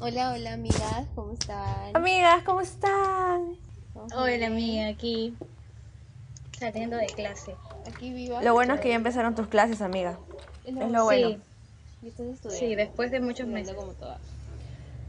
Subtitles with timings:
[0.00, 1.96] Hola, hola amigas, ¿cómo están?
[1.96, 3.56] Amigas, ¿cómo están?
[3.94, 5.34] Hola amiga, aquí
[6.58, 7.54] saliendo de clase.
[7.86, 8.42] Aquí viva.
[8.42, 10.18] Lo bueno es que ya empezaron tus clases, amiga.
[10.64, 11.28] Es lo bueno.
[11.30, 11.38] Sí,
[12.02, 12.50] Y estás estudiando.
[12.66, 13.74] sí, después de muchos meses.
[13.74, 14.20] como todas.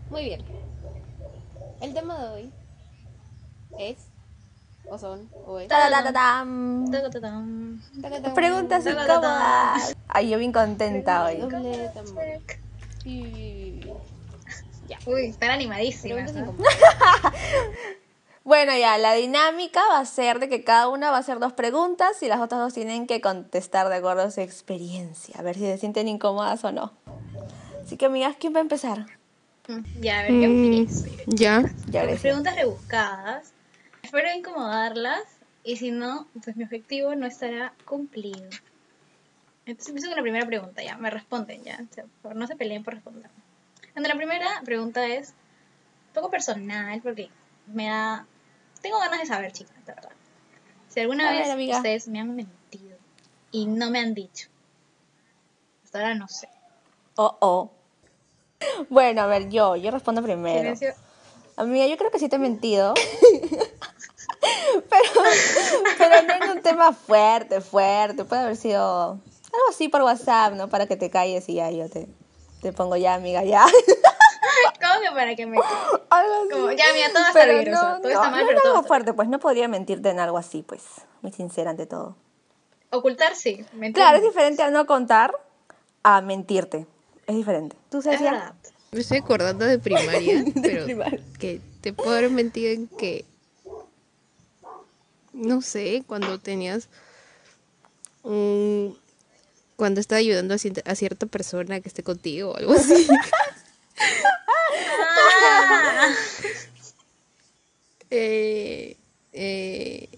[0.10, 0.42] Muy bien.
[1.82, 2.50] El tema de hoy
[3.78, 3.98] es,
[4.88, 5.68] o son, o es.
[5.68, 6.92] Tadadadam.
[8.34, 9.96] Preguntas incómodas.
[10.08, 11.42] Ay, yo bien contenta hoy.
[15.06, 16.34] Uy, están animadísimas.
[18.46, 21.54] Bueno, ya, la dinámica va a ser de que cada una va a hacer dos
[21.54, 25.54] preguntas y las otras dos tienen que contestar de acuerdo a su experiencia, a ver
[25.54, 26.92] si se sienten incómodas o no.
[27.86, 29.06] Así que, amigas, ¿quién va a empezar?
[29.68, 31.06] Mm, Ya, a ver, yo empiezo.
[31.28, 31.64] Ya.
[31.92, 33.54] Ya, preguntas rebuscadas.
[34.10, 35.22] Espero incomodarlas
[35.64, 38.50] y si no, pues mi objetivo no estará cumplido.
[39.68, 41.78] Entonces empiezo con la primera pregunta, ya, me responden ya.
[41.88, 43.30] O sea, por- no se peleen por responder.
[43.90, 45.30] Entonces, la primera pregunta es
[46.08, 47.30] un poco personal porque
[47.68, 48.26] me da...
[48.82, 50.10] Tengo ganas de saber, chicas, de verdad.
[50.88, 51.78] Si alguna ver, vez amiga.
[51.78, 52.98] ustedes me han mentido
[53.52, 54.48] y no me han dicho.
[55.84, 56.50] Hasta ahora no sé.
[57.16, 57.72] Oh, oh.
[58.90, 60.76] Bueno, a ver, yo, yo respondo primero.
[60.76, 60.96] Silencio.
[61.58, 62.96] Amiga, yo creo que sí te he mentido.
[64.90, 65.22] pero,
[65.98, 68.26] pero no en un tema fuerte, fuerte.
[68.26, 70.70] Puede haber sido algo así por WhatsApp, ¿no?
[70.70, 72.08] Para que te calles y ya yo te,
[72.62, 73.66] te pongo ya, amiga, ya.
[74.82, 75.58] ¿Cómo que para que me...
[76.10, 76.50] algo así.
[76.52, 78.72] Como, ya, mira, todo está Pero no, todo está no, mal, no pero era todo
[78.72, 80.84] algo está fuerte, pues no podría mentirte en algo así, pues.
[81.22, 82.16] Muy sincera ante todo.
[82.92, 85.34] Ocultar sí, ¿me Claro, es diferente a no contar
[86.04, 86.88] a mentirte.
[87.28, 87.76] Es diferente.
[87.92, 88.22] ¿Tú Es sabes.
[88.92, 91.20] Me estoy acordando de primaria, pero primaria.
[91.38, 93.26] que te puedo haber mentido en que,
[95.34, 96.88] no sé, cuando tenías
[98.24, 98.98] un...
[99.76, 103.08] Cuando estaba ayudando a, cier- a cierta persona que esté contigo o algo así.
[108.12, 108.96] Eh,
[109.34, 110.10] eh,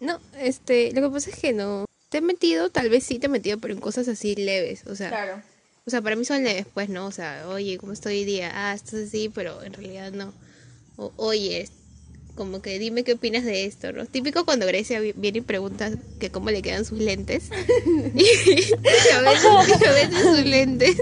[0.00, 1.84] no, este, lo que pasa es que no.
[2.08, 4.84] Te he mentido, tal vez sí te he mentido, pero en cosas así leves.
[4.86, 5.42] O sea, Claro.
[5.86, 7.06] o sea, para mí son leves, pues, ¿no?
[7.06, 8.50] O sea, oye, ¿cómo estoy hoy día?
[8.52, 10.32] Ah, estás así, pero en realidad no.
[10.96, 11.68] O, oye,
[12.40, 14.06] como que dime qué opinas de esto, ¿no?
[14.06, 17.50] Típico cuando Grecia vi- viene y pregunta que cómo le quedan sus lentes.
[18.14, 18.24] y
[19.12, 19.44] a veces,
[19.86, 20.96] a veces sus lentes.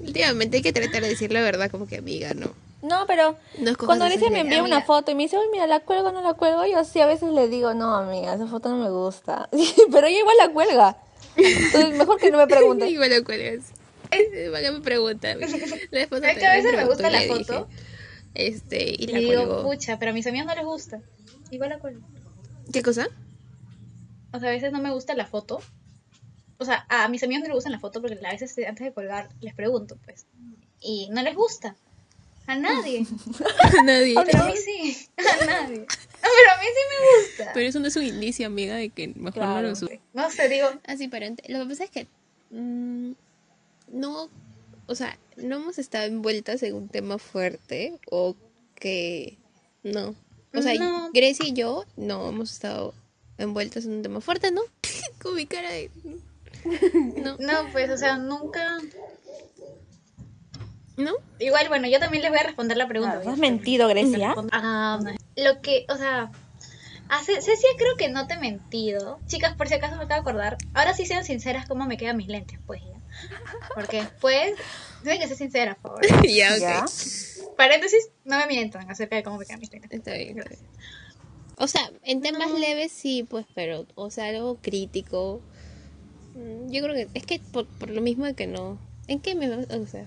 [0.00, 2.54] Últimamente hay que tratar de decir la verdad, como que amiga, ¿no.
[2.80, 3.36] No, pero
[3.84, 6.22] cuando Grecia me envía una foto y me dice, oye, mira, la cuelgo o no
[6.22, 9.50] la cuelgo, yo sí a veces le digo, no, amiga, esa foto no me gusta.
[9.92, 10.96] pero ella igual la cuelga.
[11.36, 12.88] Entonces, mejor que no me pregunte.
[12.88, 13.64] Igual lo cuelgas.
[14.08, 15.34] ¿Para qué me pregunta?
[15.90, 17.68] La esposa Es que a veces me gusta la dije, foto.
[18.34, 19.62] Este, y y la digo, cuelgo.
[19.70, 21.00] pucha, pero a mis amigos no les gusta.
[21.50, 22.06] Igual la cuelgo.
[22.72, 23.08] ¿Qué cosa?
[24.32, 25.60] O sea, a veces no me gusta la foto.
[26.58, 28.92] O sea, a mis amigos no les gusta la foto porque a veces antes de
[28.92, 30.26] colgar les pregunto, pues.
[30.80, 31.74] Y no les gusta.
[32.46, 33.06] A nadie.
[33.84, 34.14] Nadie.
[34.24, 35.06] Pero a mí sí.
[35.18, 35.86] A nadie.
[35.86, 37.50] Pero a mí sí me gusta.
[37.52, 40.00] Pero eso no es un indicio, amiga, de que mejor no lo subes.
[40.14, 42.06] No sé, digo, Así, pero ent- lo que pasa es que
[42.50, 43.12] mm,
[43.92, 44.30] no,
[44.86, 48.36] o sea, no hemos estado envueltas en un tema fuerte o
[48.74, 49.38] que
[49.82, 50.14] no.
[50.54, 51.10] O sea, No.
[51.12, 52.94] Grecia y yo no hemos estado
[53.38, 54.62] envueltas en un tema fuerte, ¿no?
[55.22, 55.90] Con mi cara de...
[57.22, 58.78] No, no, pues, o sea, nunca.
[60.96, 61.12] ¿no?
[61.38, 63.22] Igual, bueno, yo también les voy a responder la pregunta.
[63.24, 64.34] Ah, ¿Has mentido, Grecia?
[64.52, 64.98] Ah,
[65.36, 66.32] lo que, o sea,
[67.08, 69.20] a Ce- Cecia creo que no te he mentido.
[69.26, 70.56] Chicas, por si acaso me acabo de acordar.
[70.74, 72.98] Ahora sí sean sinceras cómo me quedan mis lentes, pues ya.
[73.74, 74.54] Porque después,
[75.02, 76.22] tienen que ser sinceras, por favor.
[76.28, 76.60] ya, ok.
[76.60, 76.84] ¿Ya?
[77.56, 79.90] Paréntesis, no me mientan acerca de cómo me quedan mis lentes.
[79.92, 80.46] Está bien, bien.
[81.56, 85.40] O sea, en temas leves sí, pues, pero, o sea, algo crítico.
[86.34, 88.78] mm, Yo creo que es que por, por lo mismo de que no.
[89.08, 90.06] ¿En qué me vas, o sea,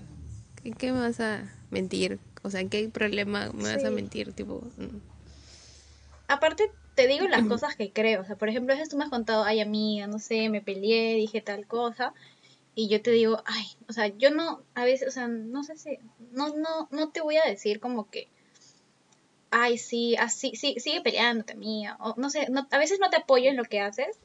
[0.64, 2.18] en qué me vas a mentir?
[2.42, 3.94] O sea, ¿en qué problema me vas a Sí.
[3.94, 4.32] mentir?
[4.32, 4.98] Tipo, mm.
[6.28, 8.22] Aparte, te digo las cosas que creo.
[8.22, 10.62] O sea, por ejemplo, a veces tú me has contado, ay, amiga, no sé, me
[10.62, 12.14] peleé, dije tal cosa.
[12.74, 15.76] Y yo te digo, ay, o sea, yo no, a veces, o sea, no sé
[15.76, 15.98] si,
[16.30, 18.28] no, no, no te voy a decir como que,
[19.50, 21.96] ay, sí, así, sí, sigue peleándote, amiga.
[22.00, 24.18] O no sé, no, a veces no te apoyo en lo que haces.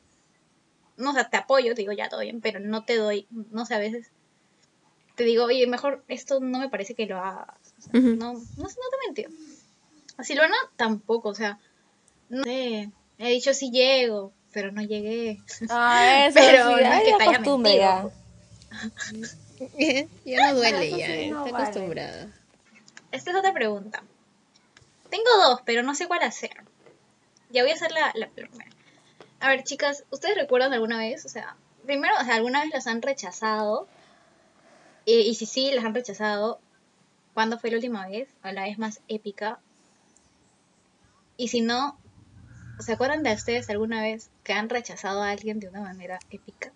[0.96, 3.66] No, o sea, te apoyo, te digo, ya todo bien, pero no te doy, no
[3.66, 4.10] sé, a veces
[5.16, 7.74] te digo, oye, mejor esto no me parece que lo hagas.
[7.78, 8.16] O sea, Ujú.
[8.16, 9.26] no, no, no te mentí.
[10.16, 11.60] A Silvana tampoco, o sea,
[12.30, 15.42] no sé, he dicho sí llego, pero no llegué.
[15.70, 18.12] Ah, eso Pero sí, no es que te haya mentido.
[20.25, 20.52] ya.
[20.52, 22.30] no duele, ya, sí no está vale.
[23.12, 24.04] Esta es otra pregunta.
[25.10, 26.52] Tengo dos, pero no sé cuál hacer.
[27.50, 28.69] Ya voy a hacer la, la primera.
[29.40, 31.25] A ver, chicas, ¿ustedes recuerdan alguna vez?
[31.25, 31.56] O sea,
[31.86, 33.88] primero, o sea, ¿alguna vez las han rechazado?
[35.06, 36.60] Y, y si sí, las han rechazado,
[37.34, 38.30] ¿cuándo fue la última vez?
[38.44, 39.60] ¿O la vez más épica?
[41.38, 41.98] Y si no,
[42.80, 46.74] ¿se acuerdan de ustedes alguna vez que han rechazado a alguien de una manera épica?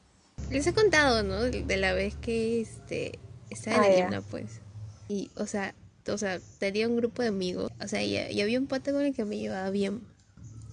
[0.51, 1.43] Les he contado, ¿no?
[1.43, 3.19] De la vez que este
[3.49, 4.59] estaba en Ah, pues.
[5.07, 5.73] Y, o sea,
[6.07, 7.71] o sea, tenía un grupo de amigos.
[7.81, 10.01] O sea, y, y había un pata con el que me llevaba bien.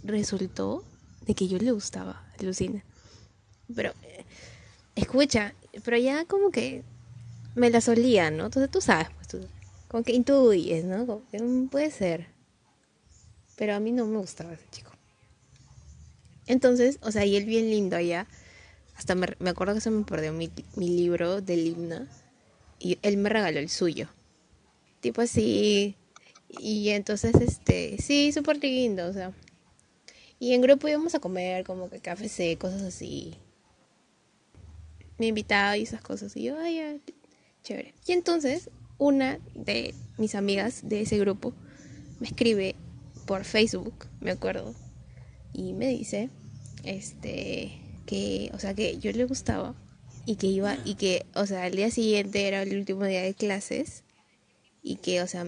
[0.02, 0.84] Resultó
[1.26, 2.84] de que yo le gustaba, alucina.
[3.74, 4.24] Pero, eh,
[4.96, 5.54] escucha,
[5.84, 6.82] pero ya como que
[7.54, 8.46] me la solía, ¿no?
[8.46, 9.46] Entonces tú sabes, pues tú,
[9.88, 11.06] como que intuyes, ¿no?
[11.06, 12.26] Como que mm, puede ser.
[13.56, 14.92] Pero a mí no me gustaba ese chico.
[16.46, 18.26] Entonces, o sea, y él bien lindo allá.
[18.98, 22.06] Hasta me, me acuerdo que se me perdió mi, mi libro del himno.
[22.80, 24.08] Y él me regaló el suyo.
[25.00, 25.96] Tipo así.
[26.48, 29.32] Y entonces, este, sí, súper lindo, o sea.
[30.40, 33.34] Y en grupo íbamos a comer, como que café, cosas así.
[35.16, 36.36] Me invitaba y esas cosas.
[36.36, 36.96] Y yo, ay, ya,
[37.62, 37.94] chévere.
[38.04, 38.68] Y entonces,
[38.98, 41.52] una de mis amigas de ese grupo
[42.18, 42.74] me escribe
[43.26, 44.74] por Facebook, me acuerdo.
[45.52, 46.30] Y me dice,
[46.82, 49.74] este, que, o sea, que yo le gustaba.
[50.26, 53.34] Y que iba, y que, o sea, el día siguiente era el último día de
[53.34, 54.02] clases.
[54.82, 55.46] Y que, o sea,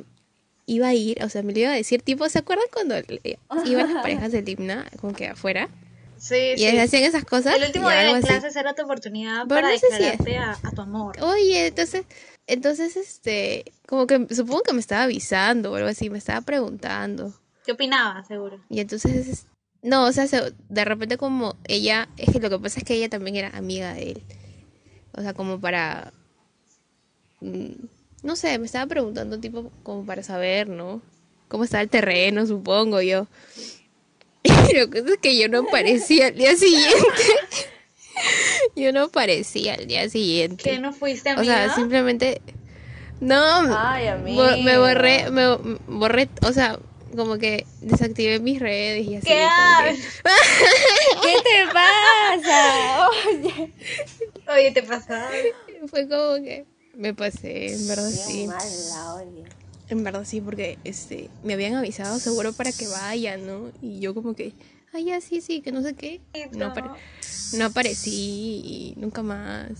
[0.67, 2.95] iba a ir, o sea, me lo iba a decir, tipo, ¿se acuerdan cuando
[3.65, 5.69] iban las parejas del himno, como que afuera?
[6.17, 7.57] Sí, Y hacían esas cosas.
[7.57, 8.27] El último día de así.
[8.27, 11.17] clases era tu oportunidad Pero para no sé si declararte a, a tu amor.
[11.23, 12.05] Oye, entonces,
[12.47, 17.33] entonces, este, como que supongo que me estaba avisando o algo así, me estaba preguntando.
[17.65, 18.61] ¿Qué opinabas, seguro?
[18.69, 19.47] Y entonces, es-
[19.83, 22.95] no, o sea, se- de repente como ella, es que lo que pasa es que
[22.95, 24.23] ella también era amiga de él.
[25.13, 26.13] O sea, como para,
[27.41, 27.71] mm,
[28.23, 31.01] no sé, me estaba preguntando tipo como para saber, ¿no?
[31.49, 33.27] Cómo estaba el terreno, supongo yo.
[34.73, 36.99] Y lo que pasa es que yo no aparecía al día siguiente.
[38.77, 40.63] Yo no aparecía al día siguiente.
[40.63, 41.55] ¿Que no fuiste O amiga?
[41.69, 42.43] sea, simplemente.
[43.21, 43.35] No,
[43.75, 44.09] Ay,
[44.63, 45.57] me borré, me
[45.89, 46.79] borré, o sea,
[47.17, 49.27] como que desactivé mis redes y así.
[49.27, 49.47] ¿Qué
[49.85, 49.97] que-
[51.23, 53.09] ¿Qué te pasa?
[53.29, 53.73] Oye.
[54.53, 55.31] Oye, te pasaba.
[55.89, 58.47] fue como que me pasé, en verdad Bien sí.
[58.47, 59.45] mala, oye.
[59.89, 63.73] En verdad sí, porque este me habían avisado seguro para que vaya, ¿no?
[63.83, 64.53] Y yo como que,
[64.93, 66.21] ay, ya sí, sí, que no sé qué.
[66.53, 66.91] No, apare-
[67.55, 69.71] no aparecí y nunca más.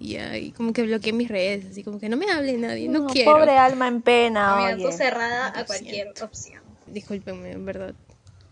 [0.00, 3.06] Y y como que bloqueé mis redes, así como que no me hable nadie, no,
[3.06, 3.32] quiero.
[3.32, 4.96] Pobre alma en pena, Amiga, oye.
[4.96, 6.63] cerrada a cualquier opción.
[6.94, 7.92] Discúlpenme, en verdad.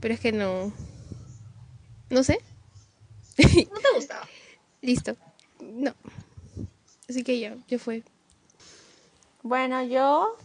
[0.01, 0.73] Pero es que no.
[2.11, 2.41] No sé.
[3.39, 4.29] ¿No te gustaba?
[4.83, 5.17] Listo.
[5.61, 5.95] No.
[7.09, 8.03] Así que ya, ya fue.
[9.45, 10.37] Bueno, yo.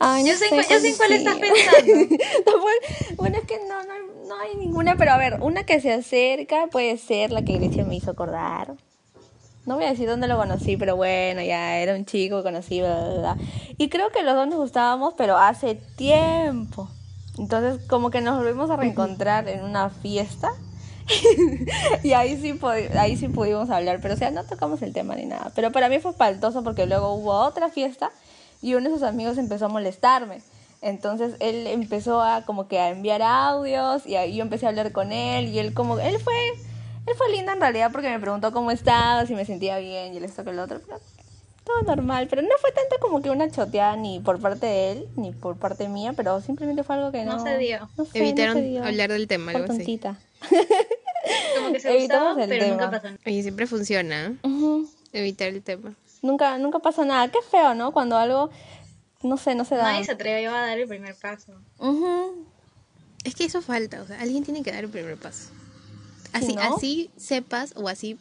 [0.00, 1.14] Ay, Yo no sé, yo sé cuál sí.
[1.16, 2.16] estás pensando.
[2.46, 3.94] No, bueno, es que no, no,
[4.26, 7.84] no hay ninguna, pero a ver, una que se acerca puede ser la que Grecia
[7.84, 8.74] me hizo acordar.
[9.66, 13.36] No voy a decir dónde lo conocí, pero bueno, ya era un chico bla.
[13.78, 16.88] Y creo que los dos nos gustábamos, pero hace tiempo.
[17.40, 20.50] Entonces, como que nos volvimos a reencontrar en una fiesta.
[22.02, 22.60] y ahí sí,
[22.98, 25.50] ahí sí pudimos hablar, pero o sea, no tocamos el tema ni nada.
[25.54, 28.10] Pero para mí fue faltoso porque luego hubo otra fiesta
[28.60, 30.42] y uno de sus amigos empezó a molestarme.
[30.82, 34.92] Entonces él empezó a como que a enviar audios y ahí yo empecé a hablar
[34.92, 36.34] con él y él como él fue
[37.06, 40.18] él fue lindo en realidad porque me preguntó cómo estaba, si me sentía bien y
[40.18, 41.00] esto que el otro, pero
[41.84, 45.08] todo normal, pero no fue tanto como que una choteada ni por parte de él
[45.16, 47.88] ni por parte mía, pero simplemente fue algo que no No se dio.
[47.96, 48.84] no sé, no Evitaron se dio.
[48.84, 50.00] hablar del tema, Por algo así.
[51.56, 52.74] Como que se Evitamos el pero tema.
[52.76, 53.18] nunca pasó nada.
[53.26, 54.34] Oye, siempre funciona.
[54.42, 54.88] Ujú.
[55.12, 55.94] Evitar el tema.
[56.22, 57.28] Nunca nunca pasó nada.
[57.28, 57.92] Qué feo, ¿no?
[57.92, 58.50] Cuando algo
[59.22, 59.82] no sé, no se da.
[59.92, 61.52] Nadie se atrevió a dar el primer paso.
[63.24, 65.50] Es que eso falta, o sea, alguien tiene que dar el primer paso.
[66.32, 66.62] Así, ¿no?
[66.62, 68.18] así sepas o así,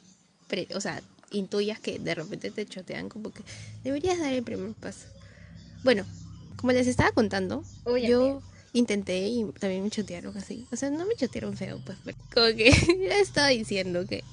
[0.47, 3.43] pre- o sea, intuyas que de repente te chotean, como que
[3.83, 5.07] deberías dar el primer paso.
[5.83, 6.05] Bueno,
[6.55, 8.41] como les estaba contando, Uy, yo
[8.73, 10.67] intenté y también me chotearon así.
[10.71, 12.71] O sea, no me chotearon feo, pues, pero como que
[13.09, 14.23] ya estaba diciendo que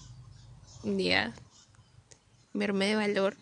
[0.82, 1.34] un día
[2.52, 3.36] me armé de valor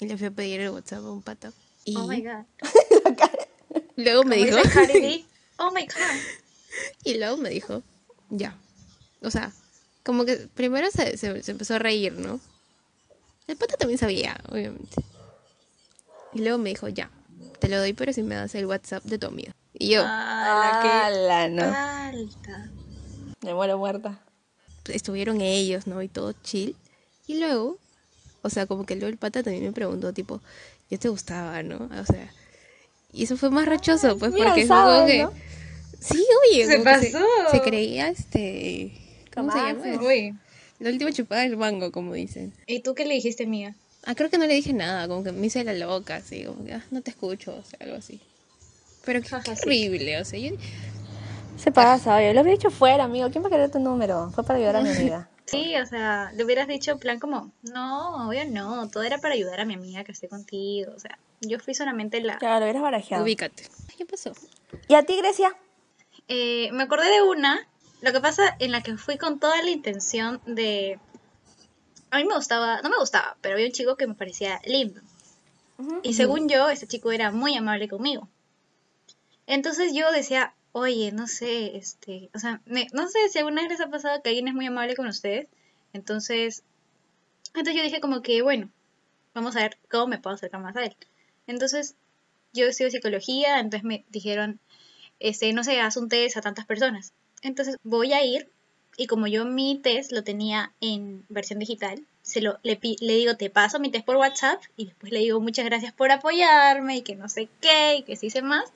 [0.00, 1.52] y le fui a pedir el WhatsApp a un pato.
[1.84, 2.44] Y Oh my god.
[3.96, 4.56] luego me dijo...
[5.56, 6.18] Oh my god.
[7.04, 7.84] Y luego me dijo,
[8.28, 8.58] ya.
[9.22, 9.52] O sea,
[10.02, 12.40] como que primero se, se, se empezó a reír, ¿no?
[13.46, 14.96] El pata también sabía, obviamente.
[16.32, 17.10] Y luego me dijo, ya,
[17.60, 19.54] te lo doy, pero si me das el WhatsApp de tu amiga.
[19.72, 21.62] Y yo, Ah, la no.
[21.62, 22.70] alta.
[23.42, 24.20] Me muero muerta.
[24.88, 26.02] estuvieron ellos, ¿no?
[26.02, 26.76] Y todo chill.
[27.26, 27.78] Y luego,
[28.42, 30.40] o sea, como que luego el pata también me preguntó, tipo,
[30.90, 31.88] yo te gustaba, ¿no?
[32.00, 32.30] O sea,
[33.12, 35.22] y eso fue más rachoso, pues, mira, porque fue sabes, como que...
[35.22, 35.32] ¿no?
[36.00, 37.18] Sí, oye, Se pasó.
[37.50, 38.92] Se, creía este.
[39.34, 40.02] ¿Cómo se llama?
[40.02, 40.34] Uy.
[40.80, 42.52] La última chupada del mango, como dicen.
[42.66, 43.74] ¿Y tú qué le dijiste, amiga?
[44.04, 46.64] Ah, creo que no le dije nada, como que me hice la loca, así, como
[46.64, 48.20] que ah, no te escucho, o sea, algo así.
[49.04, 50.56] Pero qué, qué horrible, o sea, yo,
[51.56, 52.34] Se pasa, oye.
[52.34, 53.30] Lo había dicho fuera, amigo.
[53.30, 54.30] ¿Quién va a querer tu número?
[54.34, 55.28] Fue para ayudar a mi amiga.
[55.46, 59.34] Sí, o sea, le hubieras dicho en plan como, no, obvio no, todo era para
[59.34, 62.38] ayudar a mi amiga que esté contigo, o sea, yo fui solamente la...
[62.38, 63.22] Claro, lo hubieras barajeado.
[63.22, 63.64] ubícate.
[63.96, 64.32] ¿Qué pasó?
[64.88, 65.54] ¿Y a ti, Grecia?
[66.28, 67.68] Eh, me acordé de una,
[68.04, 70.98] lo que pasa en la que fui con toda la intención de...
[72.10, 75.00] A mí me gustaba, no me gustaba, pero había un chico que me parecía lindo.
[76.02, 78.28] Y según yo, ese chico era muy amable conmigo.
[79.46, 83.70] Entonces yo decía, oye, no sé, este, o sea, me- no sé si alguna vez
[83.72, 85.48] les ha pasado que alguien es muy amable con ustedes.
[85.92, 86.62] Entonces,
[87.48, 88.70] entonces yo dije como que, bueno,
[89.34, 90.96] vamos a ver cómo me puedo acercar más a él.
[91.46, 91.94] Entonces,
[92.52, 94.60] yo estudio psicología, entonces me dijeron,
[95.20, 97.12] este, no sé, haz un test a tantas personas.
[97.44, 98.48] Entonces voy a ir
[98.96, 103.36] y como yo mi test lo tenía en versión digital, se lo, le, le digo,
[103.36, 107.02] te paso mi test por WhatsApp y después le digo muchas gracias por apoyarme y
[107.02, 108.72] que no sé qué y que sí sé más.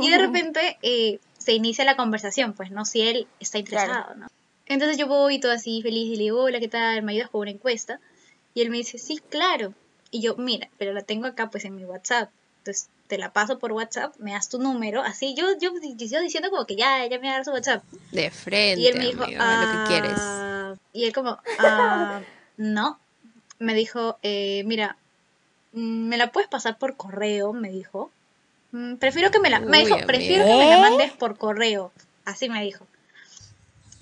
[0.00, 4.26] Y de repente eh, se inicia la conversación, pues no si él está interesado, ¿no?
[4.64, 7.02] Entonces yo voy todo así feliz y le digo, hola, ¿qué tal?
[7.02, 8.00] ¿Me ayudas con una encuesta?
[8.54, 9.74] Y él me dice, sí, claro.
[10.10, 12.30] Y yo, mira, pero la tengo acá pues en mi WhatsApp.
[12.58, 16.50] Entonces te la paso por WhatsApp, me das tu número, así yo, yo, yo diciendo
[16.50, 17.82] como que ya, ya me va a dar su WhatsApp.
[18.12, 20.12] De frente, Y él me dijo, amigo, lo que quieres.
[20.18, 22.20] "Ah", Y él como, "Ah,
[22.56, 22.98] no.
[23.58, 24.96] Me dijo, eh, mira,
[25.72, 27.52] mm, ¿me la puedes pasar por correo?
[27.52, 28.10] Me dijo.
[28.72, 29.60] "Mm, Prefiero que me la...
[29.60, 30.80] Me Uy, dijo, prefiero que me la ¿eh?
[30.80, 31.92] mandes por correo.
[32.24, 32.86] Así me dijo.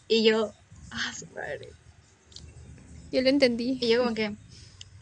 [0.09, 0.53] Y yo,
[0.91, 1.71] ah, su madre.
[3.13, 3.79] Yo lo entendí.
[3.81, 4.35] Y yo como que,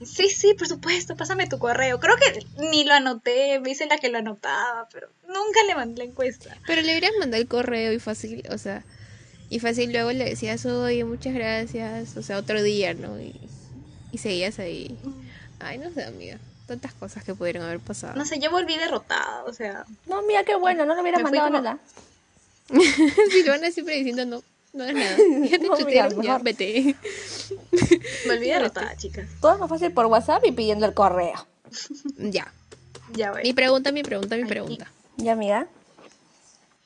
[0.03, 2.01] sí, sí, por supuesto, pásame tu correo.
[2.01, 5.99] Creo que ni lo anoté, me hice la que lo anotaba, pero nunca le mandé
[5.99, 6.57] la encuesta.
[6.67, 8.83] Pero le hubieras mandado el correo y fácil, o sea,
[9.51, 13.21] y fácil luego le decías, oye, muchas gracias, o sea, otro día, ¿no?
[13.21, 13.39] Y,
[14.13, 14.97] y seguías ahí.
[15.61, 18.15] Ay, no sé, amiga, tantas cosas que pudieron haber pasado.
[18.17, 20.85] No sé, yo volví derrotada, o sea, No, mira qué bueno.
[20.87, 21.79] No le hubiera Me fui mandado como- nada.
[23.31, 24.43] Silvana siempre diciendo, no,
[24.75, 25.17] no es nada.
[25.51, 26.43] Ya te No, chutearon, mira, ya, mejor.
[26.45, 26.97] vete.
[28.27, 29.29] volví derrotada, chicas.
[29.41, 31.47] Todo es más fácil por WhatsApp y pidiendo el correo.
[32.19, 32.53] ya.
[33.15, 33.53] Ya Mi voy.
[33.53, 34.91] pregunta, mi pregunta, mi pregunta.
[35.17, 35.69] ¿Ya, amiga?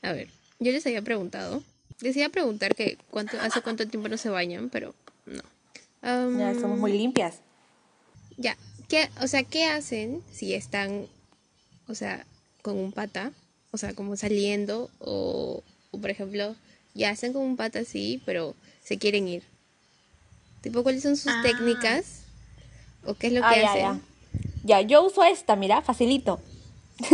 [0.02, 0.28] A ver,
[0.58, 1.62] yo les había preguntado.
[2.00, 4.94] Les iba a preguntar que cuánto, hace cuánto tiempo no se bañan, pero
[5.26, 5.42] no.
[6.38, 7.38] Ya somos muy limpias.
[8.36, 8.56] Ya,
[8.88, 11.06] ¿qué, o sea, ¿qué hacen si están,
[11.88, 12.24] o sea,
[12.62, 13.32] con un pata?
[13.72, 16.54] O sea, como saliendo o, o, por ejemplo,
[16.94, 18.54] ya están con un pata así, pero
[18.84, 19.42] se quieren ir.
[20.60, 21.40] Tipo, ¿cuáles son sus Ah.
[21.42, 22.22] técnicas?
[23.04, 23.82] ¿O qué es lo que Ah, ya, hacen?
[23.82, 24.00] ya.
[24.64, 26.40] Ya, yo uso esta, mira, facilito.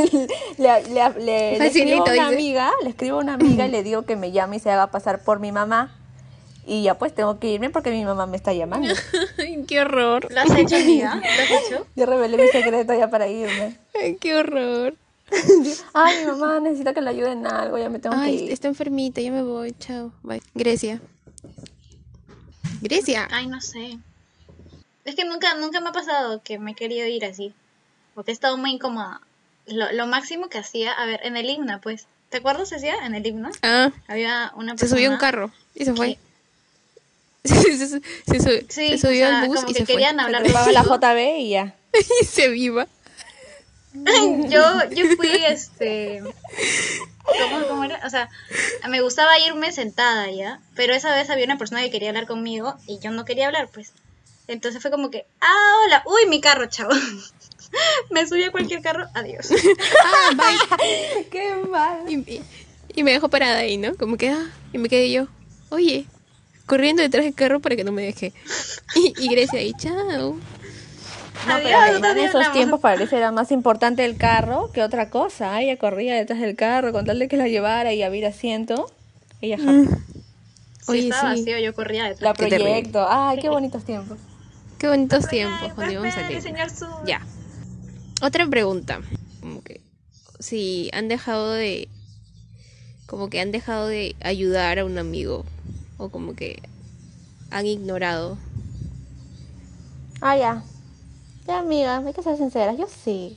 [0.58, 2.22] le, le- le- le Facilito, escribo a una dice.
[2.34, 4.86] amiga, le escribo a una amiga y le digo que me llame y se haga
[4.90, 5.94] pasar por mi mamá.
[6.66, 8.94] Y ya pues tengo que irme porque mi mamá me está llamando.
[9.68, 10.32] Qué horror.
[10.32, 11.16] ¿Lo has hecho, amiga?
[11.16, 11.86] ¿Lo has hecho?
[11.96, 13.76] Yo revelé mi secreto ya para irme.
[14.20, 14.94] Qué horror.
[15.94, 18.52] Ay, mi mamá necesita que le ayude en algo, ya me tengo que Ay, ir.
[18.52, 20.12] está enfermita, ya me voy, chao.
[20.22, 20.42] Bye.
[20.54, 21.00] Grecia.
[22.80, 23.28] Grecia.
[23.30, 23.98] Ay, no sé.
[25.04, 27.52] Es que nunca, nunca me ha pasado que me he querido ir así.
[28.14, 29.20] Porque he estado muy incómoda.
[29.66, 32.06] Lo, lo máximo que hacía, a ver, en el himno, pues.
[32.30, 33.50] ¿Te acuerdas, hacía en el himno?
[33.62, 34.96] Ah, Había una se persona...
[34.98, 36.14] subió a un carro y se fue.
[36.14, 36.18] que-
[37.48, 39.86] Se, se- se su- Sí, se subió o sea, al bus como y que se
[39.86, 40.24] querían fue.
[40.24, 40.82] hablar Se la.
[40.82, 41.74] JB y ya.
[42.22, 42.88] y se viva.
[44.48, 46.22] yo, yo fui, este...
[47.24, 48.00] ¿Cómo, cómo era?
[48.06, 48.28] O sea,
[48.88, 52.74] me gustaba irme sentada ya, pero esa vez había una persona que quería hablar conmigo
[52.86, 53.92] y yo no quería hablar, pues.
[54.46, 56.92] Entonces fue como que, ah, hola, uy, mi carro, chavo.
[58.10, 59.48] me subí a cualquier carro, adiós.
[60.04, 61.26] Ah, bye.
[61.30, 62.02] Qué mal.
[62.08, 62.42] Y, y-
[62.96, 63.96] y me dejó parada ahí, ¿no?
[63.96, 65.26] Como que, ah, y me quedé yo,
[65.70, 66.06] oye,
[66.66, 68.32] corriendo detrás del carro para que no me deje.
[68.94, 70.38] Y, y Grecia ahí, chao.
[71.46, 75.60] No, Adiós, pero en esos tiempos parece era más importante el carro que otra cosa.
[75.60, 78.90] Ella corría detrás del carro con tal de que la llevara y había asiento.
[79.40, 79.58] Ella.
[79.58, 81.40] Si Oye, estaba sí.
[81.40, 82.22] vacío, yo corría detrás.
[82.22, 82.72] La Qué terrible.
[82.72, 83.06] proyecto.
[83.08, 84.18] Ay, qué bonitos tiempos.
[84.78, 87.04] Qué bonitos tiempos cuando íbamos a.
[87.06, 87.20] Ya.
[88.22, 89.00] Otra pregunta.
[89.40, 89.80] Como que
[90.38, 91.88] si han dejado de
[93.06, 95.44] como que han dejado de ayudar a un amigo
[95.98, 96.62] o como que
[97.50, 98.38] han ignorado.
[100.20, 100.62] Ah, ya.
[101.46, 102.76] Ya, amiga, hay que ser sinceras.
[102.78, 103.36] Yo sí.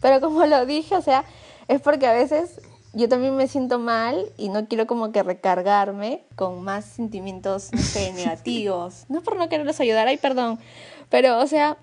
[0.00, 1.24] Pero como lo dije, o sea,
[1.66, 2.60] es porque a veces
[2.92, 7.80] yo también me siento mal y no quiero como que recargarme con más sentimientos, no
[7.80, 9.04] sé, negativos.
[9.08, 10.58] No es por no quererlos ayudar, ay, perdón.
[11.10, 11.76] Pero, o sea,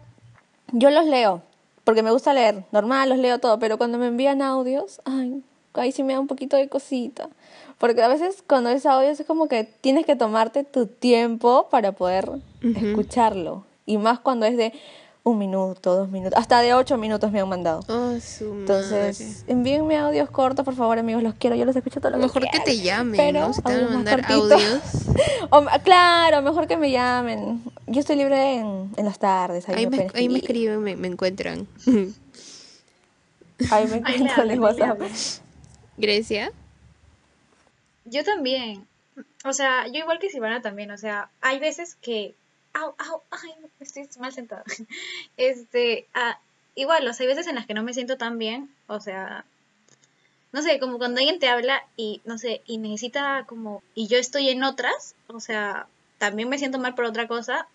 [0.71, 1.41] yo los leo,
[1.83, 2.63] porque me gusta leer.
[2.71, 6.27] Normal, los leo todo, pero cuando me envían audios, ay, ahí sí me da un
[6.27, 7.29] poquito de cosita.
[7.77, 11.91] Porque a veces cuando es audio es como que tienes que tomarte tu tiempo para
[11.91, 12.29] poder
[12.61, 13.65] escucharlo.
[13.85, 14.73] Y más cuando es de
[15.23, 17.79] un minuto, dos minutos, hasta de ocho minutos me han mandado.
[17.87, 19.51] Oh, su Entonces, madre.
[19.53, 22.59] envíenme audios cortos, por favor, amigos, los quiero, yo los escucho todo lo Mejor que
[22.59, 23.53] te llamen, Pero ¿no?
[23.53, 24.81] Si te van a mandar audios.
[25.51, 27.61] O- claro, mejor que me llamen.
[27.87, 29.67] Yo estoy libre en, en las tardes.
[29.69, 31.67] Ahí, Ahí me, ahí me escriben, me, me encuentran.
[33.71, 34.99] Ahí me encuentro en WhatsApp.
[35.97, 36.51] Grecia.
[38.03, 38.85] Yo también.
[39.45, 40.91] O sea, yo igual que Silvana también.
[40.91, 42.35] O sea, hay veces que.
[42.75, 44.63] Au, au, ay, estoy mal sentada.
[45.37, 46.39] Este, ah,
[46.75, 48.69] igual, o sea, hay veces en las que no me siento tan bien.
[48.87, 49.45] O sea,
[50.51, 53.81] no sé, como cuando alguien te habla y, no sé, y necesita como.
[53.93, 55.15] Y yo estoy en otras.
[55.27, 57.67] O sea, también me siento mal por otra cosa.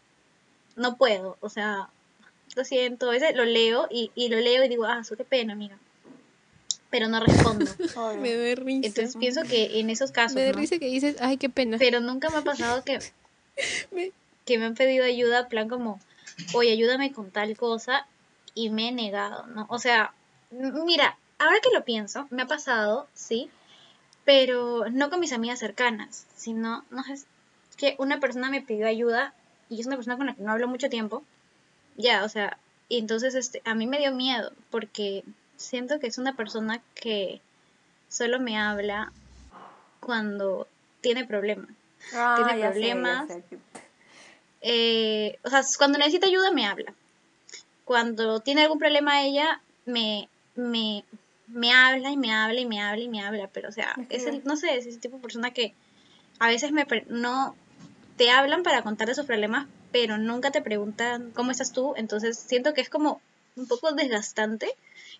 [0.76, 1.38] No puedo.
[1.40, 1.88] O sea,
[2.54, 3.08] lo siento.
[3.08, 5.78] A veces lo leo y, y lo leo y digo, ah, su qué pena, amiga.
[6.90, 7.70] Pero no respondo.
[8.20, 8.86] Me da risa.
[8.86, 10.34] Entonces pienso que en esos casos.
[10.34, 10.58] me ¿no?
[10.58, 11.78] risa que dices, ay, qué pena.
[11.78, 12.98] Pero nunca me ha pasado que,
[13.92, 14.12] Me-
[14.50, 16.00] que me han pedido ayuda, plan como,
[16.54, 18.08] oye, ayúdame con tal cosa,
[18.52, 19.66] y me he negado, ¿no?
[19.68, 20.12] O sea,
[20.50, 23.48] mira, ahora que lo pienso, me ha pasado, sí,
[24.24, 27.24] pero no con mis amigas cercanas, sino, no sé,
[27.76, 29.34] que una persona me pidió ayuda
[29.68, 31.22] y es una persona con la que no hablo mucho tiempo,
[31.96, 35.22] ya, o sea, y entonces este, a mí me dio miedo, porque
[35.56, 37.40] siento que es una persona que
[38.08, 39.12] solo me habla
[40.00, 40.66] cuando
[41.00, 41.70] tiene problemas.
[42.12, 43.28] Ah, Tiene problemas.
[43.28, 43.44] sé.
[44.60, 46.92] Eh, o sea, cuando necesita ayuda me habla.
[47.84, 51.04] Cuando tiene algún problema ella, me, me,
[51.48, 53.48] me habla y me habla y me habla y me habla.
[53.52, 55.74] Pero, o sea, es el, no sé, es ese tipo de persona que
[56.38, 57.56] a veces me no
[58.16, 61.94] te hablan para contar sus problemas, pero nunca te preguntan cómo estás tú.
[61.96, 63.20] Entonces siento que es como
[63.56, 64.68] un poco desgastante.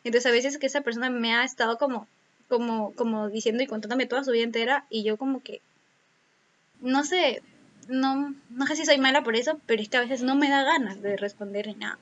[0.04, 2.06] Entonces a veces que esa persona me ha estado como,
[2.48, 5.60] como, como diciendo y contándome toda su vida entera y yo como que
[6.80, 7.42] no sé,
[7.88, 10.48] no, no sé si soy mala por eso, pero es que a veces no me
[10.48, 11.98] da ganas de responder ni nada.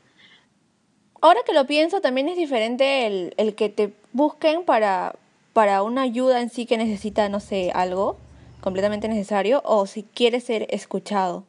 [1.21, 5.17] Ahora que lo pienso, también es diferente el, el que te busquen para,
[5.53, 8.19] para una ayuda en sí que necesita, no sé, algo
[8.61, 11.45] completamente necesario, o si quieres ser escuchado.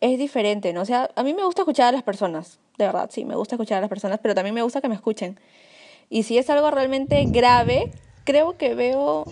[0.00, 0.82] Es diferente, ¿no?
[0.82, 3.54] O sea, a mí me gusta escuchar a las personas, de verdad, sí, me gusta
[3.54, 5.38] escuchar a las personas, pero también me gusta que me escuchen.
[6.10, 7.90] Y si es algo realmente grave,
[8.24, 9.24] creo que veo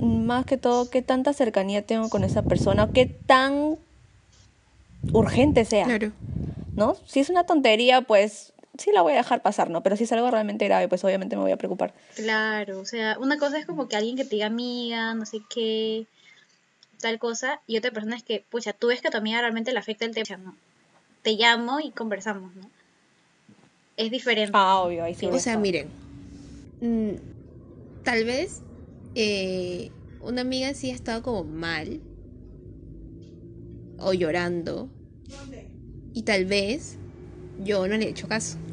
[0.00, 3.76] más que todo qué tanta cercanía tengo con esa persona, o qué tan
[5.12, 5.84] urgente sea.
[5.86, 6.12] Claro.
[6.74, 6.96] ¿no?
[7.06, 9.82] Si es una tontería, pues sí la voy a dejar pasar, ¿no?
[9.82, 11.92] Pero si es algo realmente grave, pues obviamente me voy a preocupar.
[12.14, 15.40] Claro, o sea, una cosa es como que alguien que te diga amiga, no sé
[15.48, 16.06] qué,
[17.00, 19.72] tal cosa, y otra persona es que, pucha, tú ves que a tu amiga realmente
[19.72, 20.56] le afecta el tema, ¿no?
[21.22, 22.70] Te llamo y conversamos, ¿no?
[23.96, 24.52] Es diferente.
[24.54, 25.26] Ah, obvio, ahí sí.
[25.26, 25.88] O sea, miren,
[26.80, 27.10] mm,
[28.02, 28.62] tal vez
[29.14, 32.00] eh, una amiga sí ha estado como mal
[33.98, 34.90] o llorando
[36.12, 36.98] y tal vez
[37.58, 38.58] yo no le he hecho caso.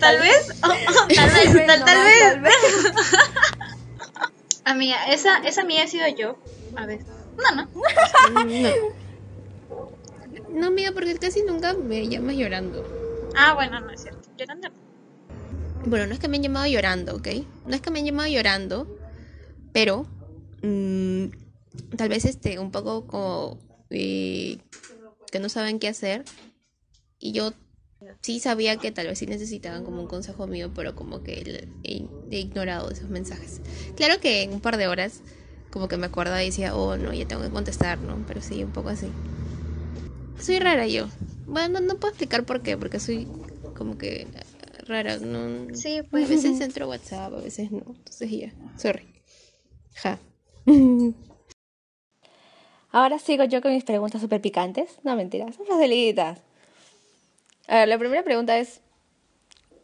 [0.00, 2.20] Tal vez, tal vez, tal, tal nomás, vez.
[2.20, 2.52] tal vez.
[4.64, 6.38] Amiga, esa, esa amiga he sido yo,
[6.76, 7.06] a veces.
[7.38, 7.66] No, no.
[8.44, 8.68] No.
[10.50, 12.84] No, amiga, porque casi nunca me llamas llorando.
[13.34, 14.28] Ah, bueno, no es cierto.
[14.36, 14.68] Llorando.
[15.86, 17.28] Bueno, no es que me han llamado llorando, ¿ok?
[17.66, 18.97] No es que me han llamado llorando,
[19.78, 20.06] pero
[20.62, 21.26] mm,
[21.96, 23.58] tal vez este, un poco como
[23.90, 24.58] eh,
[25.30, 26.24] que no saben qué hacer.
[27.20, 27.52] Y yo
[28.20, 32.04] sí sabía que tal vez sí necesitaban como un consejo mío, pero como que he,
[32.32, 33.60] he ignorado esos mensajes.
[33.94, 35.20] Claro que en un par de horas
[35.70, 38.24] como que me acordaba y decía, oh no, ya tengo que contestar, ¿no?
[38.26, 39.06] Pero sí, un poco así.
[40.40, 41.06] Soy rara yo.
[41.46, 43.28] Bueno, no puedo explicar por qué, porque soy
[43.76, 44.26] como que
[44.88, 45.18] rara.
[45.18, 46.28] No, Sí, a pues.
[46.28, 47.84] veces entro a WhatsApp, a veces no.
[47.86, 49.17] Entonces ya, sorry.
[50.02, 50.18] Ja.
[52.90, 54.98] Ahora sigo yo con mis preguntas súper picantes.
[55.02, 56.40] No, mentiras, son facilitas.
[57.66, 58.80] A ver, la primera pregunta es,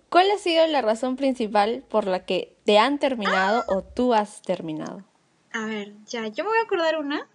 [0.08, 4.40] ¿cuál ha sido la razón principal por la que te han terminado o tú has
[4.40, 5.04] terminado?
[5.52, 7.28] A ver, ya, yo me voy a acordar una.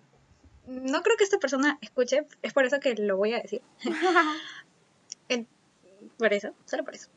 [0.66, 3.62] No creo que esta persona escuche, es por eso que lo voy a decir.
[6.18, 7.10] Por eso, solo por eso.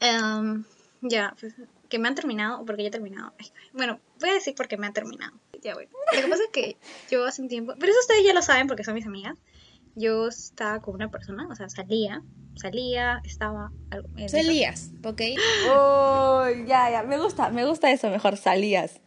[0.00, 0.64] Em,
[1.02, 1.54] ya, pues,
[1.92, 3.34] que me han terminado o porque yo he terminado.
[3.74, 5.38] Bueno, voy a decir porque me han terminado.
[5.62, 5.74] Ya.
[5.74, 5.82] Lo
[6.22, 6.78] que pasa es que
[7.10, 9.36] yo hace un tiempo, pero eso ustedes ya lo saben porque son mis amigas.
[9.94, 12.22] Yo estaba con una persona, o sea, salía,
[12.54, 13.72] salía, estaba
[14.26, 15.20] Salías, ¿ok?
[15.66, 19.02] Oh, ya, ya, me gusta, me gusta eso mejor, salías.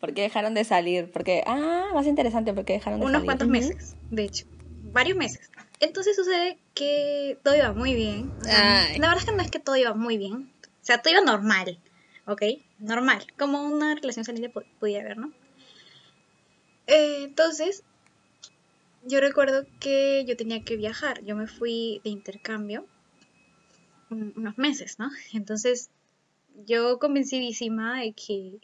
[0.00, 1.12] ¿Por qué dejaron de salir?
[1.12, 3.26] Porque, ah, más interesante, ¿por qué dejaron de unos salir?
[3.26, 3.52] cuantos Ujú.
[3.52, 4.46] meses, de hecho,
[4.80, 5.50] varios meses.
[5.80, 8.32] Entonces sucede que todo iba muy bien.
[8.40, 11.02] O sea, la verdad es que no es que todo iba muy bien, o sea,
[11.02, 11.78] todo iba normal.
[12.26, 12.42] ¿Ok?
[12.78, 15.32] Normal, como una relación pu- pudiera haber, ¿no?
[16.86, 17.84] Entonces,
[19.04, 22.86] yo recuerdo que yo tenía que viajar, yo me fui de intercambio
[24.10, 25.10] un- unos meses, ¿no?
[25.32, 25.90] Entonces,
[26.66, 28.58] yo convencidísima de que,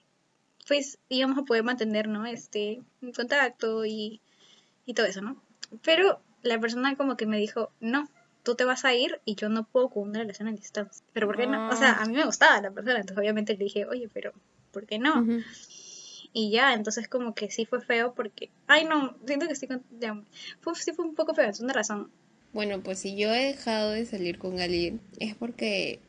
[0.66, 2.26] pues, íbamos a poder mantener, ¿no?
[2.26, 2.80] Este,
[3.16, 4.20] contacto y,
[4.84, 5.42] y todo eso, ¿no?
[5.82, 8.08] Pero la persona como que me dijo, no,
[8.48, 11.04] tú te vas a ir y yo no puedo con una relación a distancia.
[11.12, 11.68] Pero ¿por qué no?
[11.68, 14.32] O sea, a mí me gustaba la persona, entonces obviamente le dije, oye, pero
[14.72, 15.20] ¿por qué no?
[15.20, 15.42] Ujú.
[16.32, 19.84] Y ya, entonces como que sí fue feo porque, ay no, siento que estoy con...
[20.00, 20.18] ya,
[20.62, 22.10] fue, sí fue un poco feo, es una razón.
[22.54, 26.00] Bueno, pues si yo he dejado de salir con alguien es porque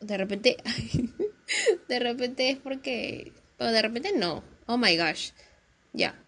[0.00, 0.56] de repente,
[1.88, 5.32] de repente es porque, o de repente no, oh my gosh,
[5.92, 6.18] ya.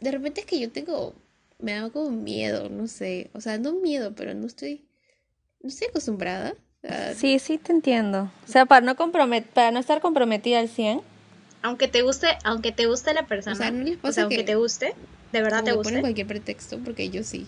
[0.00, 1.14] De repente es que yo tengo,
[1.58, 4.84] me da como miedo, no sé, o sea, no miedo, pero no estoy,
[5.60, 6.54] no estoy acostumbrada.
[6.82, 8.30] o sea, Sí, sí te entiendo.
[8.46, 11.00] O sea, para no compromet para no estar comprometida al 100.
[11.62, 14.44] Aunque te guste, aunque te guste la persona, O sea, ¿no les pasa aunque que-
[14.44, 14.94] te guste,
[15.32, 15.88] de verdad como te guste.
[15.90, 17.46] ponen cualquier pretexto, porque yo sí.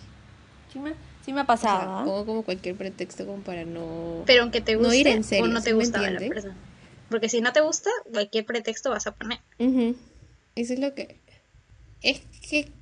[0.72, 2.04] Sí me, sí me ha O sea, pasado.
[2.04, 4.22] pongo como cualquier pretexto como para no...
[4.26, 6.18] Pero aunque te No guste ir en serio, o no te ¿sí me gustaba la
[6.20, 6.56] persona.
[7.10, 9.38] Porque si no te gusta, cualquier pretexto vas a poner.
[9.58, 9.94] Ujú.
[10.54, 11.20] Eso es lo que...
[12.02, 12.72] Es que...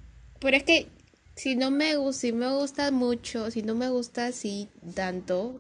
[0.40, 0.86] Pero es que
[1.36, 5.58] si no me gusta, si me gusta mucho, si no me gusta así tanto,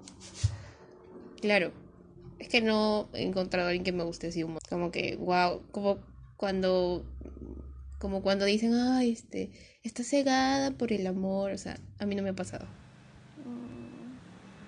[1.40, 1.72] claro,
[2.38, 4.68] es que no he encontrado a alguien que me guste así un montón.
[4.68, 5.98] Como que, wow, como
[6.36, 7.04] cuando...
[7.98, 9.50] Como cuando dicen, ay, este,
[9.82, 12.66] está cegada por el amor, o sea, a mí no me ha pasado.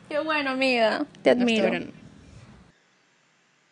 [0.09, 1.07] Qué bueno, amiga.
[1.23, 1.67] Te Hasta admiro.
[1.67, 1.93] ahora no.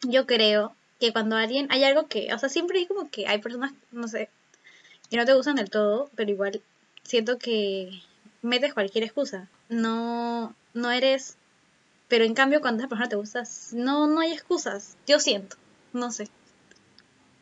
[0.06, 3.38] Yo creo que cuando alguien, hay algo que, o sea, siempre hay como que hay
[3.38, 4.28] personas, no sé,
[5.08, 6.62] que no te gustan del todo, pero igual
[7.04, 7.90] siento que
[8.42, 9.48] metes cualquier excusa.
[9.68, 11.36] No, no eres,
[12.08, 14.96] pero en cambio cuando esa persona te gusta, no, no hay excusas.
[15.06, 15.56] Yo siento,
[15.92, 16.28] no sé,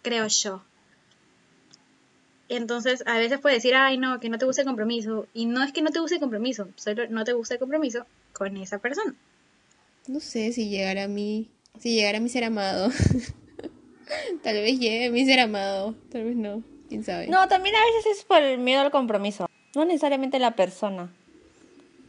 [0.02, 0.62] creo yo.
[2.48, 5.26] Entonces, a veces puedes decir, ay, no, que no te gusta el compromiso.
[5.32, 8.04] Y no es que no te guste el compromiso, solo no te gusta el compromiso
[8.34, 9.14] con esa persona.
[10.06, 11.48] No sé si llegara a mí,
[11.78, 12.90] si llegara a mi ser amado.
[14.42, 17.28] Tal vez llegue a mi ser amado, tal vez no, quién sabe.
[17.28, 19.48] No, también a veces es por el miedo al compromiso.
[19.74, 21.10] No necesariamente la persona.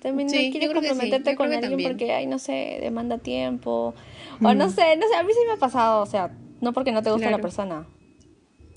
[0.02, 1.92] También Sí, no quieres sí, comprometerte con alguien también.
[1.92, 3.94] porque, ay, no sé, demanda tiempo.
[4.42, 6.92] O no sé, no sé, a mí sí me ha pasado, o sea, no porque
[6.92, 7.88] no te gusta la persona,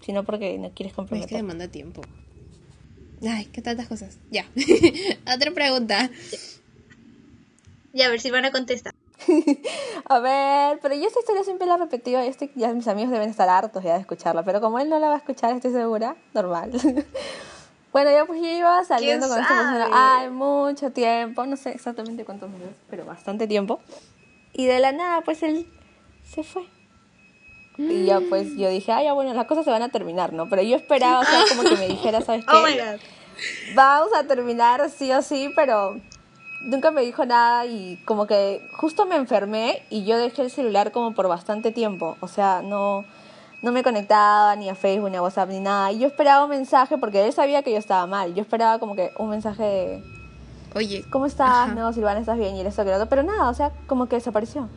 [0.03, 1.37] sino porque no quieres es que comprometer.
[1.37, 2.03] demanda tiempo.
[3.29, 4.19] Ay, qué tantas cosas.
[4.31, 4.45] Ya.
[5.35, 6.11] Otra pregunta.
[7.93, 8.93] Y a ver si van a contestar.
[10.05, 13.11] A ver, pero yo esta historia siempre la he repetido y estoy, ya mis amigos
[13.11, 15.73] deben estar hartos ya de escucharla, pero como él no la va a escuchar, estoy
[15.73, 16.71] segura, normal.
[17.97, 22.27] bueno, ya pues yo iba saliendo con esta persona, ay, mucho tiempo, no sé exactamente
[22.27, 23.81] cuántos meses, pero bastante tiempo.
[24.53, 25.67] Y de la nada, pues él
[26.23, 26.65] se fue.
[27.79, 30.47] Y ya pues yo dije, ay, ya bueno, las cosas se van a terminar, ¿no?
[30.51, 32.55] Pero yo esperaba, o sea, como que me dijera, ¿sabes qué?
[32.55, 33.01] Oh my god.
[33.75, 35.99] vamos a terminar sí o sí, pero
[36.65, 40.93] nunca me dijo nada y como que justo me enfermé y yo dejé el celular
[40.93, 42.19] como por bastante tiempo.
[42.21, 43.07] O sea, no,
[43.67, 45.91] no me conectaba ni a Facebook, ni a WhatsApp, ni nada.
[45.91, 48.33] Y yo esperaba un mensaje porque él sabía que yo estaba mal.
[48.33, 50.05] Yo esperaba como que un mensaje de,
[50.77, 51.49] Oye, ¿cómo estás?
[51.49, 51.75] Ajá.
[51.75, 52.55] No, Silvana, ¿estás bien?
[52.55, 53.09] Y esto que lo otro.
[53.09, 54.69] Pero nada, o sea, como que desapareció.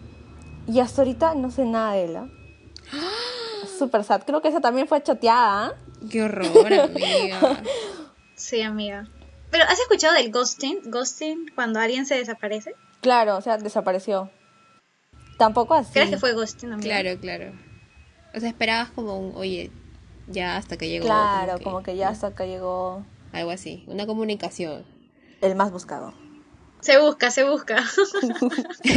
[0.65, 2.15] Y hasta ahorita no sé nada de él.
[2.15, 2.27] ¿ah?
[3.77, 4.23] Súper sad.
[4.25, 5.67] Creo que esa también fue choteada.
[5.67, 5.73] ¿ah?
[6.09, 7.61] qué horror, amiga.
[8.35, 9.07] Sí, amiga.
[9.51, 10.79] Pero ¿has escuchado del ghosting?
[10.85, 12.73] Ghosting cuando alguien se desaparece.
[13.01, 14.31] Claro, o sea, desapareció.
[15.37, 15.91] Tampoco así.
[15.93, 17.01] ¿Crees que fue ghosting, amiga?
[17.01, 17.68] Claro, claro.
[18.35, 19.71] O sea, esperabas como un, oye,
[20.27, 21.05] ya hasta que llegó.
[21.05, 24.83] Claro, como que ya hasta acá llegó Algo así, una comunicación.
[25.41, 26.13] el más buscado.
[26.81, 27.75] Se busca, se busca.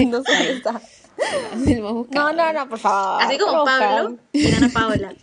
[0.07, 0.81] no sé dónde está.
[1.67, 2.33] El más buscado.
[2.33, 3.23] No, no, no, por favor.
[3.23, 4.27] Así como ¿cómo Pablo buscar?
[4.33, 5.15] y Ana Paola.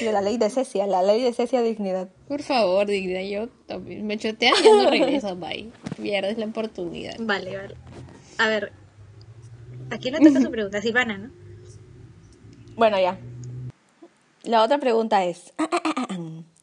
[0.00, 2.08] De la ley de Cecia, la ley de Cecia dignidad.
[2.26, 4.06] Por favor, dignidad, yo también.
[4.06, 5.70] Me chotean y no regreso, bye.
[6.02, 7.14] Pierdes la oportunidad.
[7.20, 7.76] Vale, vale.
[8.38, 8.72] A ver.
[9.90, 10.82] ¿A quién le toca su pregunta?
[10.82, 11.30] Silvana, ¿no?
[12.78, 13.18] Bueno, ya.
[14.44, 15.52] La otra pregunta es,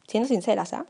[0.07, 0.85] siendo sinceras, ¿ah?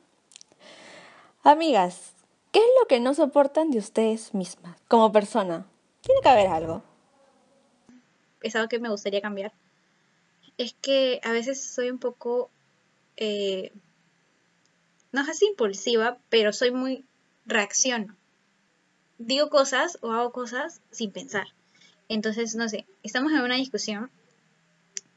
[1.41, 2.13] Amigas,
[2.51, 5.65] ¿qué es lo que no soportan de ustedes mismas como persona?
[6.01, 6.83] Tiene que haber algo.
[8.43, 9.51] es algo que me gustaría cambiar.
[10.59, 12.51] Es que a veces soy un poco,
[13.17, 13.71] eh,
[15.11, 17.03] no es así impulsiva, pero soy muy
[17.47, 18.15] reacciono.
[19.17, 21.47] Digo cosas o hago cosas sin pensar.
[22.09, 24.11] Entonces, no sé, estamos en una discusión.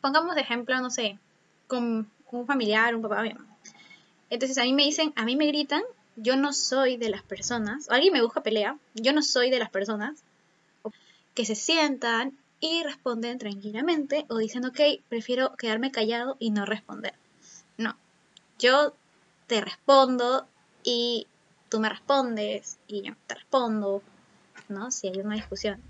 [0.00, 1.18] Pongamos de ejemplo, no sé,
[1.66, 3.56] con un familiar, un papá, mi mamá.
[4.30, 5.82] Entonces a mí me dicen, a mí me gritan,
[6.16, 9.58] yo no soy de las personas, o alguien me busca pelea, yo no soy de
[9.58, 10.22] las personas
[11.34, 17.14] que se sientan y responden tranquilamente o dicen, ok, prefiero quedarme callado y no responder.
[17.76, 17.96] No,
[18.58, 18.94] yo
[19.46, 20.48] te respondo
[20.82, 21.28] y
[21.68, 24.02] tú me respondes y yo te respondo,
[24.68, 24.90] ¿no?
[24.90, 25.80] Si hay una discusión.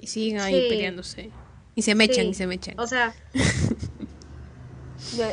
[0.00, 0.68] Y siguen ahí Sí.
[0.68, 1.30] peleándose.
[1.76, 2.30] Y se mechan, Sí.
[2.30, 2.74] y se mechan.
[2.80, 3.14] O sea,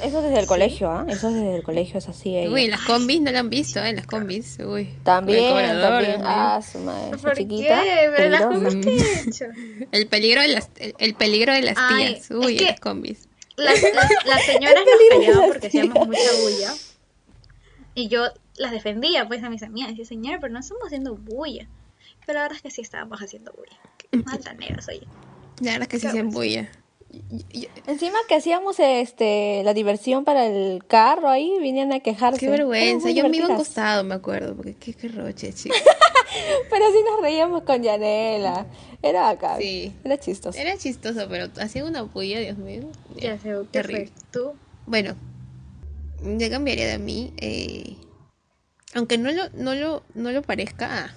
[0.04, 1.06] Eso desde el colegio, ¿ah?
[1.10, 2.36] Eso desde el colegio es así.
[2.38, 2.52] ella.
[2.52, 3.92] Uy, las combis no la han visto, ¿eh?
[3.94, 4.58] Las combis.
[4.60, 4.94] Uy.
[5.04, 6.22] También, El cobrador, también.
[6.22, 6.28] ¿no?
[6.30, 7.82] Ah, su madre, ¿por chiquita.
[7.82, 8.12] qué?
[8.16, 9.46] Pero las cosas que he hecho.
[9.92, 12.32] El peligro de las, el, el peligro de las Ay, tías.
[12.32, 13.28] Uy, es las combis.
[13.56, 13.94] Las, las,
[14.26, 16.74] las señoras nos callaban porque hacíamos mucha bulla.
[17.96, 18.26] Y yo
[18.58, 19.90] las defendía, pues, a mis amigas.
[19.90, 21.68] Decía, señora, pero no estamos haciendo bulla.
[22.26, 23.78] Pero la verdad es que sí estábamos haciendo bulla.
[23.98, 25.08] Qué altaneras, oye.
[25.64, 26.70] La verdad es que sí se embulla.
[27.86, 32.40] Encima que hacíamos este la diversión para el carro ahí, vinieron a quejarse.
[32.40, 33.10] Qué vergüenza.
[33.10, 33.58] Yo me iba a un divertidas.
[33.60, 34.56] costado, me acuerdo.
[34.56, 35.76] Porque qué, qué roche, chico.
[36.70, 38.66] Pero sí nos reíamos con Yanela.
[39.04, 39.58] Era acá.
[39.58, 39.94] Sí.
[40.04, 40.58] Era chistoso.
[40.58, 42.90] Era chistoso, pero hacía una bulla, Dios mío.
[43.18, 44.08] Ya sé, ¿qué terrible.
[44.08, 44.16] fue?
[44.32, 44.54] ¿Tú?
[44.88, 45.16] Bueno,
[46.24, 47.34] yo cambiaría de mí.
[47.38, 47.98] eh,
[48.96, 50.88] aunque no lo, no lo, no lo parezca.
[51.06, 51.16] ah,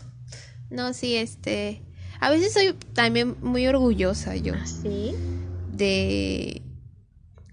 [0.69, 1.81] no, sí, este.
[2.21, 4.55] A veces soy también muy orgullosa yo.
[4.65, 5.15] ¿Sí?
[5.77, 6.63] de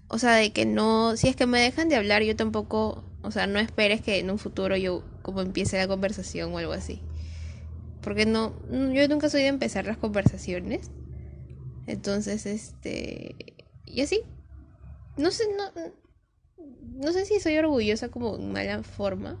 [0.08, 3.30] o sea de que no si es que me dejan de hablar yo tampoco o
[3.30, 7.00] sea no esperes que en un futuro yo como empiece la conversación o algo así
[8.02, 10.90] porque no yo nunca soy de empezar las conversaciones
[11.86, 13.36] entonces este
[13.84, 14.22] y así
[15.16, 15.64] no sé no
[16.96, 19.36] no sé si soy orgullosa como en mala forma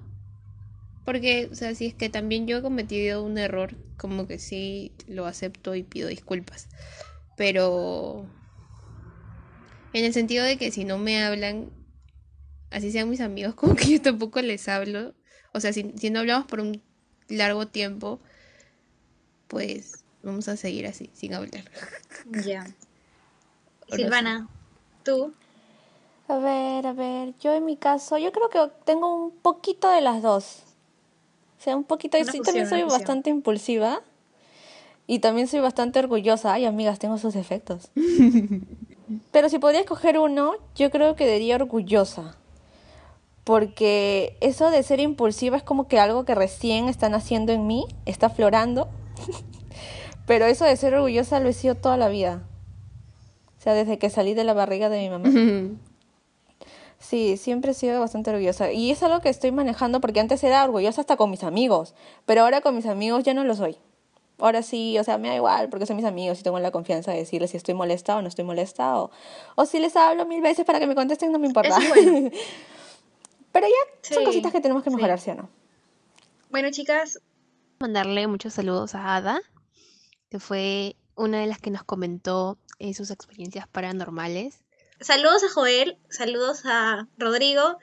[1.04, 4.92] porque o sea si es que también yo he cometido un error como que sí
[5.06, 6.68] lo acepto y pido disculpas
[7.36, 8.28] pero
[9.94, 11.70] en el sentido de que si no me hablan,
[12.70, 15.14] así sean mis amigos, como que yo tampoco les hablo.
[15.54, 16.82] O sea, si, si no hablamos por un
[17.28, 18.20] largo tiempo,
[19.46, 21.64] pues vamos a seguir así, sin hablar.
[22.44, 22.66] Ya.
[23.88, 24.48] Silvana,
[25.04, 25.32] ¿tú?
[26.26, 30.00] A ver, a ver, yo en mi caso, yo creo que tengo un poquito de
[30.00, 30.64] las dos.
[31.64, 34.02] Sea, un poquito, fusión, también soy bastante impulsiva
[35.06, 36.52] y también soy bastante orgullosa.
[36.52, 37.90] Ay, amigas, tengo sus defectos.
[39.32, 42.36] Pero si podría escoger uno, yo creo que diría orgullosa.
[43.44, 47.86] Porque eso de ser impulsiva es como que algo que recién está naciendo en mí,
[48.04, 48.90] está florando.
[50.26, 52.42] Pero eso de ser orgullosa lo he sido toda la vida.
[53.58, 55.30] O sea, desde que salí de la barriga de mi mamá.
[57.06, 58.72] Sí, siempre he sido bastante orgullosa.
[58.72, 61.94] Y es algo que estoy manejando porque antes era orgullosa hasta con mis amigos.
[62.24, 63.76] Pero ahora con mis amigos ya no lo soy.
[64.38, 67.12] Ahora sí, o sea, me da igual porque son mis amigos y tengo la confianza
[67.12, 68.98] de decirles si estoy molesta o no estoy molesta.
[69.00, 69.10] O,
[69.54, 71.76] o si les hablo mil veces para que me contesten, no me importa.
[71.76, 72.30] Eso es bueno.
[73.52, 74.96] Pero ya son Sí, cositas que tenemos que sí.
[74.96, 75.48] mejorar, ¿sí o no?
[76.50, 77.20] Bueno, chicas,
[77.80, 79.40] Mandarle muchos saludos a Ada,
[80.30, 84.63] que fue una de las que nos comentó eh, sus experiencias paranormales.
[85.04, 87.78] Saludos a Joel, saludos a Rodrigo.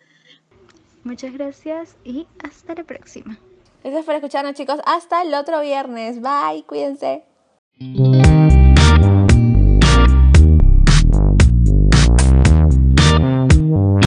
[1.04, 3.40] Muchas gracias y hasta la próxima.
[3.84, 4.80] Gracias por escucharnos, chicos.
[4.86, 6.22] Hasta el otro viernes.
[6.22, 7.24] Bye, cuídense.